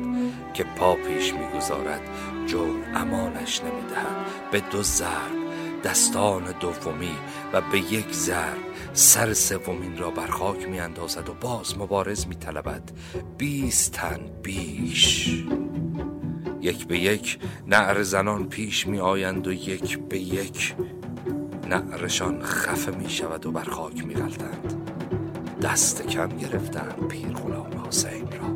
که 0.55 0.65
پا 0.65 0.95
پیش 0.95 1.35
می‌گذارد 1.35 2.01
جور 2.47 2.77
امانش 2.95 3.61
نمی‌دهد. 3.61 4.27
به 4.53 4.61
دو 4.61 4.83
ضرب 4.83 5.39
دستان 5.85 6.55
دومی 6.61 7.17
و 7.53 7.61
به 7.61 7.79
یک 7.79 8.13
ضرب 8.13 8.59
سر 8.93 9.35
سومین 9.35 9.99
را 9.99 10.11
بر 10.11 10.27
خاک 10.27 10.69
می 10.69 10.81
اندازد 10.81 11.29
و 11.29 11.35
باز 11.41 11.79
مبارز 11.79 12.27
می 12.27 12.35
طلبد 12.35 12.83
بیست 13.39 13.93
تن 13.93 14.21
بیش 14.43 15.29
یک 16.61 16.87
به 16.87 16.99
یک 16.99 17.39
نعر 17.67 18.03
زنان 18.03 18.49
پیش 18.49 18.87
می 18.87 19.01
آیند 19.01 19.47
و 19.47 19.53
یک 19.53 19.99
به 19.99 20.19
یک 20.19 20.75
نعرشان 21.69 22.43
خفه 22.43 22.97
می 22.97 23.11
شود 23.11 23.47
و 23.47 23.53
بر 23.53 23.65
خاک 23.65 24.07
می 24.07 24.15
غلطند 24.15 24.98
دست 25.63 26.07
کم 26.07 26.29
گرفتند 26.29 27.09
پیر 27.09 27.33
غلام 27.33 27.87
حسین 27.87 28.29
را. 28.33 28.49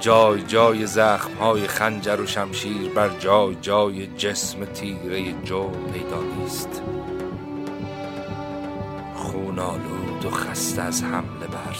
جای 0.00 0.42
جای 0.42 0.86
زخم 0.86 1.34
های 1.34 1.66
خنجر 1.66 2.20
و 2.20 2.26
شمشیر 2.26 2.90
بر 2.94 3.08
جای 3.18 3.54
جای 3.54 4.06
جسم 4.06 4.64
تیره 4.64 5.32
جو 5.42 5.70
پیدا 5.92 6.22
نیست. 6.22 6.82
خون 9.14 9.58
آلود 9.58 10.24
و 10.24 10.30
خسته 10.30 10.82
از 10.82 11.02
حمله 11.02 11.46
بر 11.46 11.74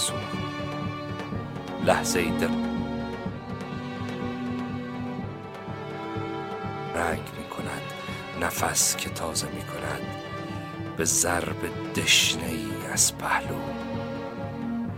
لحظه 1.84 2.18
ای 2.18 2.30
دل 2.30 2.48
رنگ 6.94 7.22
می 7.38 7.44
کند 7.44 7.82
نفس 8.40 8.96
که 8.96 9.10
تازه 9.10 9.46
می 9.46 9.62
کند 9.62 10.23
به 10.96 11.04
ضرب 11.04 11.56
دشنه 11.94 12.46
ای 12.46 12.86
از 12.92 13.18
پهلو. 13.18 13.58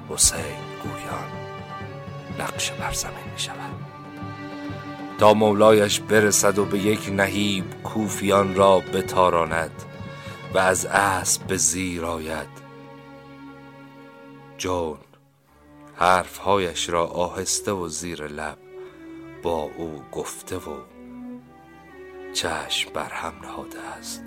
حسین 0.09 0.57
گویان 0.83 1.31
نقش 2.39 2.71
بر 2.71 2.93
زمین 2.93 3.33
می 3.33 3.39
شود 3.39 3.87
تا 5.19 5.35
مولایش 5.35 6.01
برسد 6.01 6.59
و 6.59 6.65
به 6.65 6.79
یک 6.79 7.11
نهیب 7.13 7.83
کوفیان 7.83 8.55
را 8.55 8.79
بتاراند 8.79 9.83
و 10.55 10.59
از 10.59 10.87
اسب 10.87 11.47
به 11.47 11.57
زیر 11.57 12.05
آید. 12.05 12.49
جون 14.59 14.99
حرفهایش 15.95 16.89
را 16.89 17.07
آهسته 17.07 17.73
و 17.73 17.89
زیر 17.89 18.27
لب 18.27 18.59
با 19.43 19.71
او 19.77 20.03
گفته 20.13 20.57
و 20.57 20.77
چشم 22.33 22.93
بر 22.93 23.09
هم 23.09 23.35
نهاده 23.43 23.81
است. 23.81 24.23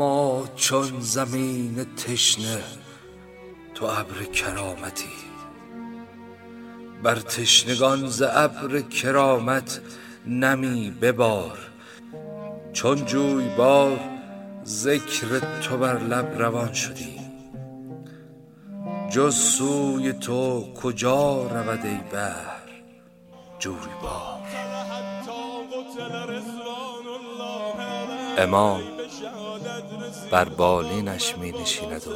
ما 0.00 0.44
چون 0.56 1.00
زمین 1.00 1.86
تشنه 1.96 2.62
تو 3.74 3.86
ابر 3.86 4.24
کرامتی. 4.24 5.16
بر 7.02 7.14
تشنگان 7.14 8.06
ز 8.06 8.22
ابر 8.22 8.80
کرامت 8.80 9.80
نمی 10.26 10.90
ببار. 10.90 11.58
چون 12.72 13.04
جوی 13.04 13.48
بار 13.48 14.00
ذکر 14.64 15.60
تو 15.62 15.76
بر 15.76 15.98
لب 15.98 16.42
روان 16.42 16.72
شدی. 16.72 17.20
جز 19.10 19.34
سوی 19.34 20.12
تو 20.12 20.72
کجا 20.74 21.42
رود 21.42 21.86
ای 21.86 22.00
بحر؟ 22.12 22.68
جوی 23.58 23.94
بار. 24.02 24.40
امام. 28.38 28.99
بر 30.30 30.48
بالینش 30.48 31.36
می 31.36 31.52
نشیند 31.52 32.02
و 32.08 32.12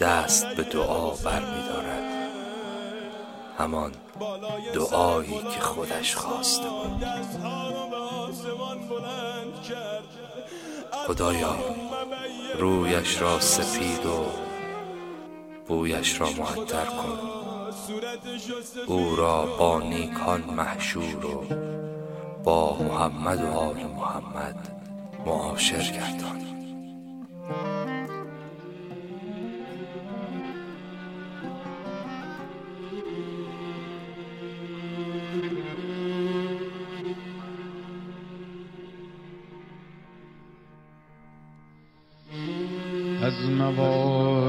دست 0.00 0.46
به 0.46 0.62
دعا 0.62 1.10
بر 1.10 1.40
می 1.40 1.68
دارد 1.68 2.32
همان 3.58 3.92
دعایی 4.74 5.42
که 5.54 5.60
خودش 5.60 6.16
خواسته 6.16 6.68
بود. 6.68 7.04
خدایا 11.06 11.56
رویش 12.58 13.22
را 13.22 13.40
سپید 13.40 14.06
و 14.06 14.26
بویش 15.68 16.20
را 16.20 16.30
معطر 16.30 16.84
کن. 16.84 17.18
او 18.86 19.16
را 19.16 19.46
با 19.46 19.80
نیکان 19.80 20.40
محشور 20.40 21.26
و 21.26 21.44
با 22.44 22.76
محمد 22.78 23.44
و 23.44 23.46
آل 23.46 23.76
محمد 23.76 24.71
معاشر 25.26 25.92
گردان. 25.92 26.42
از 43.22 43.50
موالی 43.50 44.41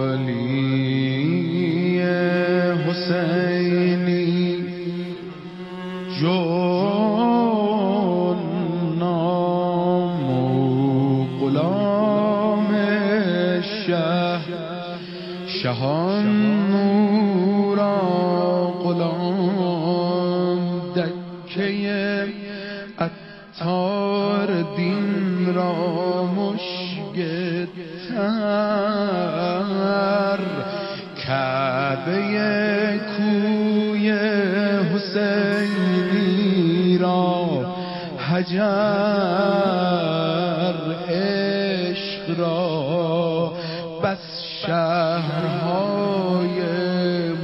شهرهای 44.94 46.60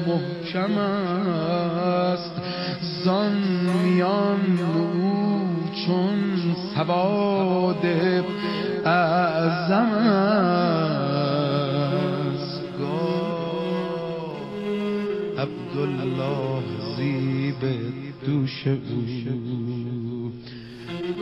محکم 0.07 0.77
است. 0.77 2.31
زان 3.05 3.37
میان 3.83 4.59
او 4.75 4.89
چون 5.85 6.19
سواد 6.75 7.85
اعظم 8.85 9.91
است. 9.91 10.29
عبدالله 15.37 16.63
زیب 16.97 17.61
دوش 18.25 18.67
او. 18.67 18.79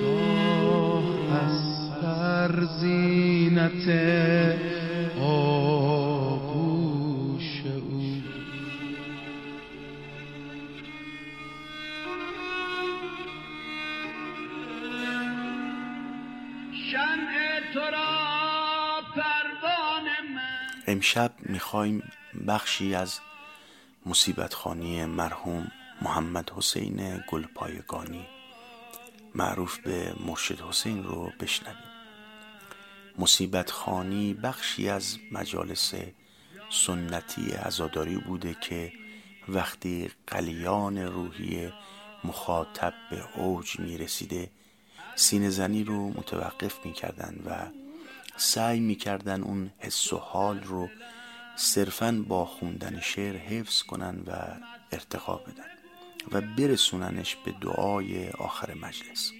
گاه 0.02 1.04
از 1.46 1.68
زینت 2.82 3.88
امشب 20.98 21.32
می‌خوایم 21.40 22.04
بخشی 22.48 22.96
از 22.96 23.20
مصیبت 24.06 24.54
خانی 24.54 25.06
مرحوم 25.06 25.72
محمد 26.02 26.50
حسین 26.50 27.24
گلپایگانی 27.28 28.26
معروف 29.36 29.80
به 29.80 30.14
مرشد 30.26 30.62
حسین 30.62 31.04
رو 31.04 31.32
بشنویم. 31.40 31.84
مصیبت 33.18 33.72
خانی 33.72 34.34
بخشی 34.34 34.90
از 34.90 35.18
مجالس 35.32 35.94
سنتی 36.70 37.52
عزاداری 37.52 38.18
بوده 38.18 38.56
که 38.62 38.92
وقتی 39.50 40.12
قلیان 40.28 40.98
روحی 40.98 41.74
مخاطب 42.24 42.94
به 43.12 43.40
اوج 43.40 43.80
می 43.80 43.98
رسیده 43.98 44.50
سینه 45.16 45.50
زنی 45.50 45.84
رو 45.84 46.10
متوقف 46.10 46.86
می 46.86 46.94
کردن 46.94 47.36
و 47.46 47.87
سعی 48.38 48.80
می 48.80 48.96
کردن 48.96 49.44
اون 49.44 49.72
حس 49.80 50.14
و 50.14 50.18
حال 50.18 50.64
رو 50.64 50.90
صرفا 51.56 52.24
با 52.28 52.46
خوندن 52.46 53.00
شعر 53.00 53.36
حفظ 53.38 53.82
کنن 53.82 54.24
و 54.28 54.32
ارتقا 54.92 55.36
بدن 55.36 55.64
و 56.32 56.42
برسوننش 56.42 57.36
به 57.36 57.52
دعای 57.62 58.30
آخر 58.30 58.74
مجلس. 58.74 59.32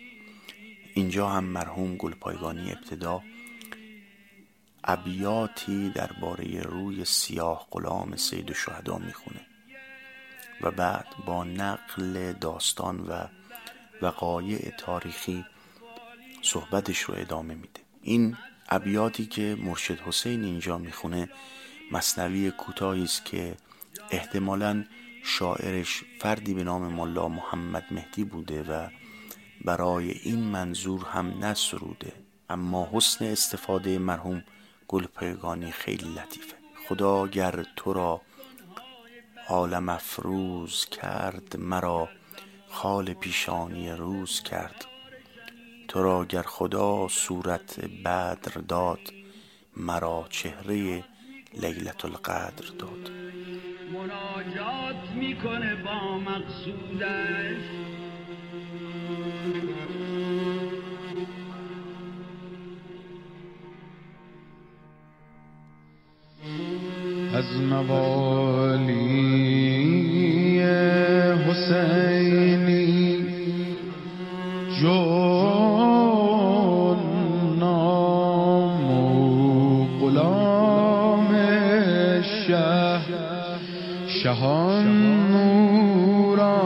اینجا 0.94 1.30
هم 1.30 1.44
مرحوم 1.44 1.96
گلپایگانی 1.96 2.72
ابتدا 2.72 3.22
ابیاتی 4.84 5.90
درباره 5.90 6.62
روی 6.62 7.06
سیاه 7.06 7.68
غلام 7.72 8.16
سید 8.16 8.54
شهدا 8.54 8.98
می‌خونه 8.98 9.42
و 10.62 10.72
بعد 10.72 11.08
با 11.26 11.44
نقل 11.44 12.34
داستان 12.34 13.00
و 13.00 13.28
وقایع 14.02 14.70
تاریخی 14.78 15.46
صحبتش 16.42 17.00
رو 17.00 17.14
ادامه 17.18 17.54
میده. 17.54 17.80
این 18.02 18.38
ابیاتی 18.70 19.26
که 19.26 19.58
مرشد 19.60 20.00
حسین 20.00 20.44
اینجا 20.44 20.78
می‌خونه 20.78 21.30
مصنوی 21.92 22.52
کوتاهی 22.52 23.04
است 23.04 23.26
که 23.26 23.58
احتمالا 24.12 24.86
شاعرش 25.24 26.04
فردی 26.20 26.54
به 26.54 26.64
نام 26.64 26.94
ملا 26.94 27.28
محمد 27.28 27.84
مهدی 27.92 28.24
بوده 28.24 28.64
و 28.64 28.90
برای 29.66 30.12
این 30.12 30.40
منظور 30.40 31.06
هم 31.06 31.46
نسروده. 31.46 32.14
اما 32.50 32.90
حسن 32.94 33.26
استفاده 33.26 34.00
مرحوم 34.00 34.44
گلپایگانی 34.88 35.72
خیلی 35.72 36.10
لطیفه. 36.10 36.56
خدا 36.90 37.28
گر 37.28 37.66
تو 37.76 37.94
را 37.94 38.22
عالم 39.48 39.90
افروز 39.90 40.86
کرد 40.86 41.58
مرا 41.58 42.10
خال 42.70 43.14
پیشانی 43.14 43.90
روز 43.90 44.42
کرد. 44.42 44.86
تو 45.88 46.04
را 46.04 46.26
گر 46.26 46.42
خدا 46.42 47.08
صورت 47.08 47.80
بدر 48.06 48.62
داد 48.68 49.00
مرا 49.78 50.26
چهره 50.30 51.04
لیلت 51.54 52.06
القدر 52.06 52.68
داد. 52.80 53.12
مناجات 53.94 55.10
می‌کنه 55.16 55.76
با 55.76 56.18
مقصودش 56.18 57.64
از 67.34 67.62
موالی 67.62 69.37
شهان 84.38 84.88
نورا 85.32 86.58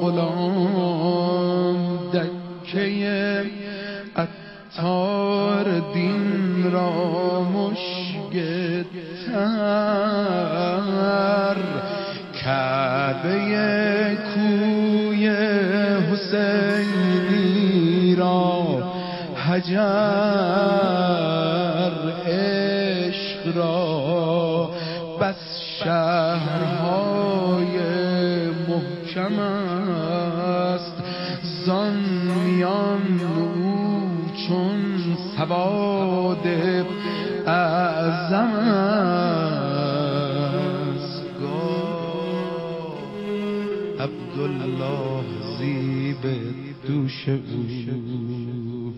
غلام 0.00 1.78
دکه 2.12 3.42
اتار 4.16 5.66
دین 5.94 6.72
را 6.72 7.42
مشگتر 7.42 8.84
کعبه 12.44 14.18
کوی 14.34 15.28
حسینی 16.12 17.34
را 18.16 18.82
حجر. 19.46 21.13
سواد 35.54 36.46
اعظم 37.46 38.54
است 40.94 41.24
عبدالله 44.00 45.24
زیب 45.58 46.24
دوش 46.86 47.28
او. 47.28 48.92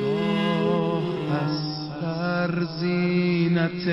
گاه 0.00 1.02
از 1.42 1.58
هر 2.02 2.64
زینت 2.80 3.84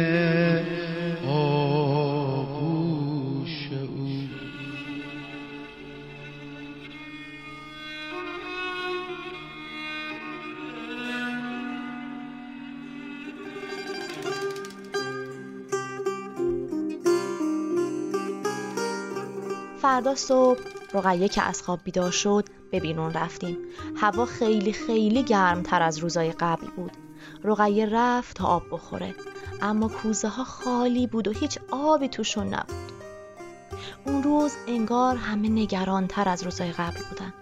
فردا 19.97 20.15
صبح. 20.15 20.59
رقیه 20.93 21.27
که 21.27 21.41
از 21.41 21.61
خواب 21.61 21.79
بیدار 21.83 22.11
شد 22.11 22.45
به 22.71 22.79
بیرون 22.79 23.13
رفتیم. 23.13 23.57
هوا 23.95 24.25
خیلی 24.25 24.73
خیلی 24.73 25.23
گرمتر 25.23 25.81
از 25.81 25.97
روزای 25.97 26.31
قبل 26.31 26.67
بود. 26.67 26.91
رقیه 27.43 27.85
رفت 27.85 28.35
تا 28.35 28.45
آب 28.45 28.63
بخوره. 28.71 29.15
اما 29.61 29.87
کوزه 29.87 30.27
ها 30.27 30.43
خالی 30.43 31.07
بود 31.07 31.27
و 31.27 31.31
هیچ 31.31 31.59
آبی 31.71 32.07
توشون 32.07 32.47
نبود. 32.47 32.91
اون 34.05 34.23
روز 34.23 34.53
انگار 34.67 35.15
همه 35.15 35.49
نگران 35.49 36.07
تر 36.07 36.29
از 36.29 36.43
روزای 36.43 36.71
قبل 36.71 36.99
بودن. 37.09 37.33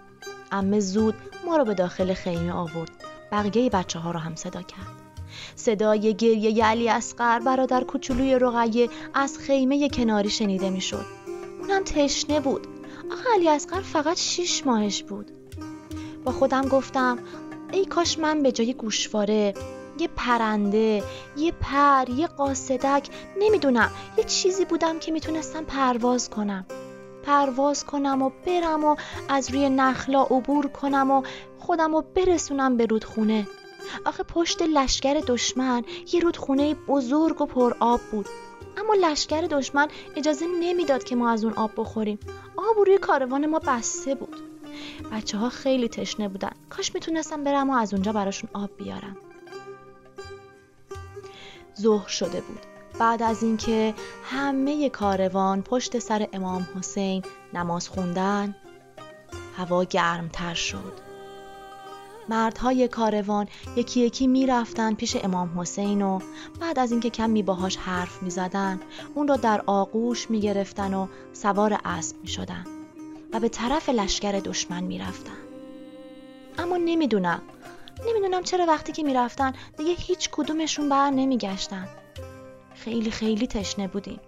امه 0.52 0.80
زود 0.80 1.14
ما 1.46 1.56
رو 1.56 1.64
به 1.64 1.74
داخل 1.74 2.14
خیمه 2.14 2.52
آورد. 2.52 2.90
بقیه 3.32 3.70
بچه 3.70 3.98
ها 3.98 4.10
رو 4.10 4.18
هم 4.18 4.34
صدا 4.34 4.62
کرد. 4.62 4.86
صدای 5.56 6.14
گریه 6.14 6.64
علی 6.64 6.88
اسقر 6.88 7.38
برادر 7.38 7.84
کوچولوی 7.84 8.38
رقیه 8.38 8.88
از 9.14 9.38
خیمه 9.38 9.88
کناری 9.88 10.30
شنیده 10.30 10.70
می‌شد. 10.70 11.15
اونم 11.68 11.84
تشنه 11.84 12.40
بود. 12.40 12.66
آخه 13.12 13.24
علی 13.34 13.48
اسقر 13.48 13.80
فقط 13.80 14.16
شیش 14.16 14.66
ماهش 14.66 15.02
بود. 15.02 15.30
با 16.24 16.32
خودم 16.32 16.68
گفتم 16.68 17.18
ای 17.72 17.84
کاش 17.84 18.18
من 18.18 18.42
به 18.42 18.52
جای 18.52 18.74
گوشواره 18.74 19.54
یه 19.98 20.08
پرنده 20.16 21.02
یه 21.36 21.52
پر 21.52 22.04
یه 22.08 22.26
قاصدک 22.26 23.08
نمی‌دونم 23.40 23.90
یه 24.18 24.24
چیزی 24.24 24.64
بودم 24.64 24.98
که 24.98 25.12
می‌تونستم 25.12 25.64
پرواز 25.64 26.30
کنم. 26.30 26.66
پرواز 27.22 27.84
کنم 27.84 28.22
و 28.22 28.30
برم 28.46 28.84
و 28.84 28.96
از 29.28 29.50
روی 29.50 29.68
نخلا 29.68 30.22
عبور 30.22 30.66
کنم 30.68 31.10
و 31.10 31.22
خودم 31.58 31.94
رو 31.94 32.04
برسونم 32.14 32.76
به 32.76 32.86
رودخونه. 32.86 33.46
آخه 34.04 34.22
پشت 34.22 34.62
لشکر 34.62 35.14
دشمن 35.26 35.82
یه 36.12 36.20
رودخونه 36.20 36.74
بزرگ 36.74 37.40
و 37.40 37.46
پر 37.46 37.74
آب 37.80 38.00
بود. 38.12 38.26
اما 38.76 38.94
لشکر 39.00 39.40
دشمن 39.40 39.88
اجازه 40.16 40.46
نمی‌داد 40.60 41.04
که 41.04 41.16
ما 41.16 41.30
از 41.30 41.44
اون 41.44 41.54
آب 41.54 41.70
بخوریم. 41.76 42.18
آب 42.56 42.86
روی 42.86 42.98
کاروان 42.98 43.46
ما 43.46 43.58
بسته 43.58 44.14
بود. 44.14 44.36
بچه 45.12 45.38
ها 45.38 45.48
خیلی 45.48 45.88
تشنه 45.88 46.28
بودن. 46.28 46.52
کاش 46.70 46.94
می‌تونستم 46.94 47.44
برم 47.44 47.70
و 47.70 47.72
از 47.72 47.94
اونجا 47.94 48.12
براشون 48.12 48.50
آب 48.52 48.70
بیارم. 48.76 49.16
ظهر 51.80 52.08
شده 52.08 52.40
بود. 52.40 52.60
بعد 52.98 53.22
از 53.22 53.42
اینکه 53.42 53.94
همه 54.24 54.90
کاروان 54.90 55.62
پشت 55.62 55.98
سر 55.98 56.28
امام 56.32 56.68
حسین 56.78 57.22
نماز 57.54 57.88
خوندن 57.88 58.56
هوا 59.56 59.84
گرمتر 59.84 60.54
شد. 60.54 61.05
مردهای 62.28 62.88
کاروان 62.88 63.48
یکی 63.76 64.00
یکی 64.00 64.26
می‌رفتن 64.26 64.94
پیش 64.94 65.16
امام 65.16 65.60
حسین 65.60 66.02
و 66.02 66.20
بعد 66.60 66.78
از 66.78 66.90
اینکه 66.90 67.10
کمی 67.10 67.42
باهاش 67.42 67.76
حرف 67.76 68.22
می‌زدن 68.22 68.80
اون 69.14 69.28
رو 69.28 69.36
در 69.36 69.62
آغوش 69.66 70.30
می‌گرفتن 70.30 70.94
و 70.94 71.06
سوار 71.32 71.80
اسب 71.84 72.16
می‌شدن 72.22 72.64
و 73.32 73.40
به 73.40 73.48
طرف 73.48 73.88
لشکر 73.88 74.32
دشمن 74.32 74.84
می‌رفتن. 74.84 75.36
اما 76.58 76.76
نمی‌دونم 76.76 77.42
نمی‌دونم 78.08 78.42
چرا 78.42 78.66
وقتی 78.66 78.92
که 78.92 79.02
می‌رفتن 79.02 79.52
دیگه 79.78 79.92
هیچ 79.92 80.28
کدومشون 80.32 80.88
بر 80.88 81.10
نمیگشتن. 81.10 81.88
خیلی 82.74 83.10
خیلی 83.10 83.46
تشنه 83.46 83.88
بودیم. 83.88 84.20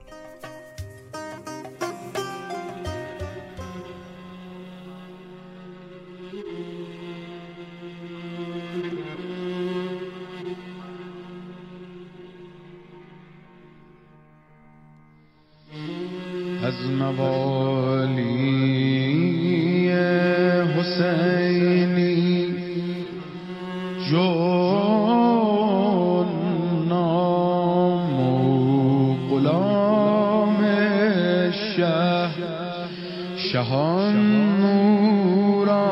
جهان 33.52 34.16
نورا 34.60 35.90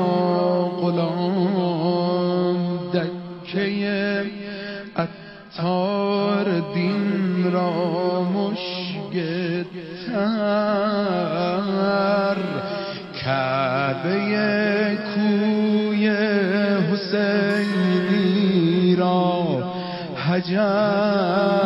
غلام 0.81 2.61
دکه 2.95 4.25
اتار 4.97 6.61
دین 6.75 7.53
را 7.53 8.23
مشگتر 8.23 9.65
کعبه 13.25 14.19
کوی 15.15 16.09
حسینی 16.93 18.17
را 18.97 19.37
حجر. 20.17 21.66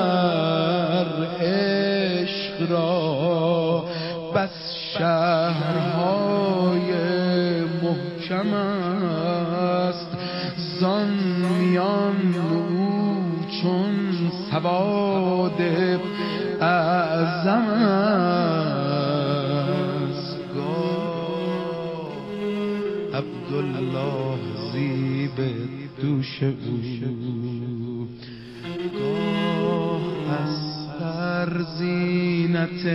دوش 26.40 27.02
او 27.02 28.08
گاه 28.98 30.02
از 30.40 30.54
سر 30.98 31.62
زینت 31.78 32.86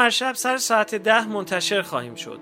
هر 0.00 0.10
شب 0.10 0.32
سر 0.34 0.56
ساعت 0.56 0.94
ده 0.94 1.28
منتشر 1.28 1.82
خواهیم 1.82 2.14
شد. 2.14 2.40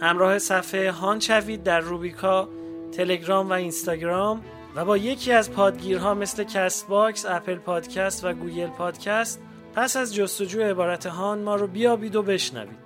همراه 0.00 0.38
صفحه 0.38 0.90
هان 0.90 1.20
شوید 1.20 1.62
در 1.62 1.80
روبیکا 1.80 2.48
تلگرام 2.92 3.50
و 3.50 3.52
اینستاگرام 3.52 4.42
و 4.74 4.84
با 4.84 4.96
یکی 4.96 5.32
از 5.32 5.52
پادگیرها 5.52 6.14
مثل 6.14 6.44
Castbox، 6.44 7.26
Apple 7.26 7.54
Podcasts 7.54 8.24
و 8.24 8.32
Google 8.32 8.66
Podcasts 8.66 9.40
پس 9.74 9.96
از 9.96 10.14
جستجو 10.14 10.62
عبارت 10.62 11.06
هان 11.06 11.42
ما 11.42 11.56
رو 11.56 11.66
بیابید 11.66 12.16
و 12.16 12.22
بشنوید. 12.22 12.82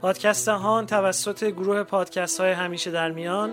پادکست 0.00 0.48
هان 0.48 0.86
توسط 0.86 1.44
گروه 1.44 1.82
پادکست 1.82 2.40
های 2.40 2.52
همیشه 2.52 2.90
در 2.90 3.10
میان 3.10 3.50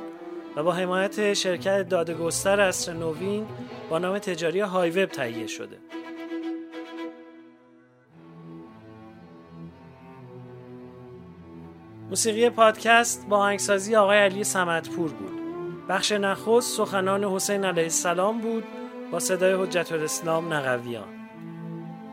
و 0.55 0.63
با 0.63 0.71
حمایت 0.71 1.33
شرکت 1.33 1.89
دادگستر 1.89 2.59
عصر 2.59 2.93
نوین 2.93 3.47
با 3.89 3.99
نام 3.99 4.19
تجاری 4.19 4.59
HiWEB 4.59 5.09
تهیه 5.09 5.47
شده. 5.47 5.77
موسیقی 12.09 12.49
پادکست 12.49 13.25
با 13.29 13.37
آهنگسازی 13.37 13.95
آقای 13.95 14.17
علی 14.17 14.43
سمدپور 14.43 15.11
بود. 15.11 15.41
بخش 15.89 16.11
نخست 16.11 16.77
سخنان 16.77 17.23
حسین 17.23 17.65
علیه 17.65 17.83
السلام 17.83 18.41
بود 18.41 18.63
با 19.11 19.19
صدای 19.19 19.53
حجت 19.53 19.91
الاسلام 19.91 20.53
نقویان. 20.53 21.07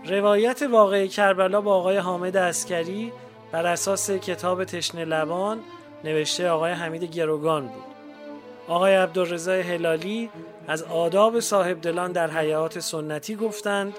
روایت 0.07 0.63
واقعی 0.63 1.09
کربلا 1.09 1.61
با 1.61 1.75
آقای 1.75 1.97
حامد 1.97 2.37
اسکری 2.37 3.13
بر 3.53 3.67
اساس 3.67 4.11
کتاب 4.11 4.65
تشنه 4.65 5.05
لبان 5.05 5.61
نوشته 6.05 6.49
آقای 6.49 6.73
حمید 6.73 7.05
گروگان 7.05 7.67
بود. 7.67 7.85
آقای 8.69 8.95
عبدالرضا 8.95 9.53
هلالی 9.53 10.31
از 10.69 10.83
آداب 10.83 11.41
صاحب 11.41 11.81
دلان 11.81 12.13
در 12.13 12.31
حیات 12.31 12.79
سنتی 12.79 13.37
گفتند 13.37 13.95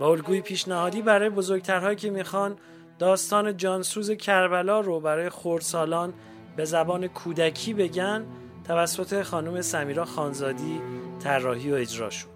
و 0.00 0.04
الگوی 0.04 0.40
پیشنهادی 0.40 1.02
برای 1.02 1.28
بزرگترهایی 1.30 1.96
که 1.96 2.10
می‌خوان 2.10 2.56
داستان 2.98 3.56
جانسوز 3.56 4.10
کربلا 4.10 4.80
رو 4.80 5.00
برای 5.00 5.30
خردسالان 5.30 6.14
به 6.56 6.64
زبان 6.64 7.06
کودکی 7.06 7.74
بگن 7.74 8.26
توسط 8.64 9.22
خانم 9.22 9.60
سمیرا 9.60 10.04
خانزادی 10.04 10.80
طراحی 11.24 11.72
و 11.72 11.74
اجرا 11.74 12.10
شد. 12.10 12.28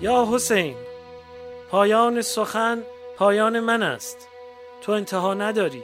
یا 0.00 0.28
حسین 0.32 0.74
پایان 1.70 2.22
سخن 2.22 2.82
پایان 3.16 3.60
من 3.60 3.82
است. 3.82 4.28
تو 4.82 4.92
انتها 4.92 5.34
نداری. 5.34 5.82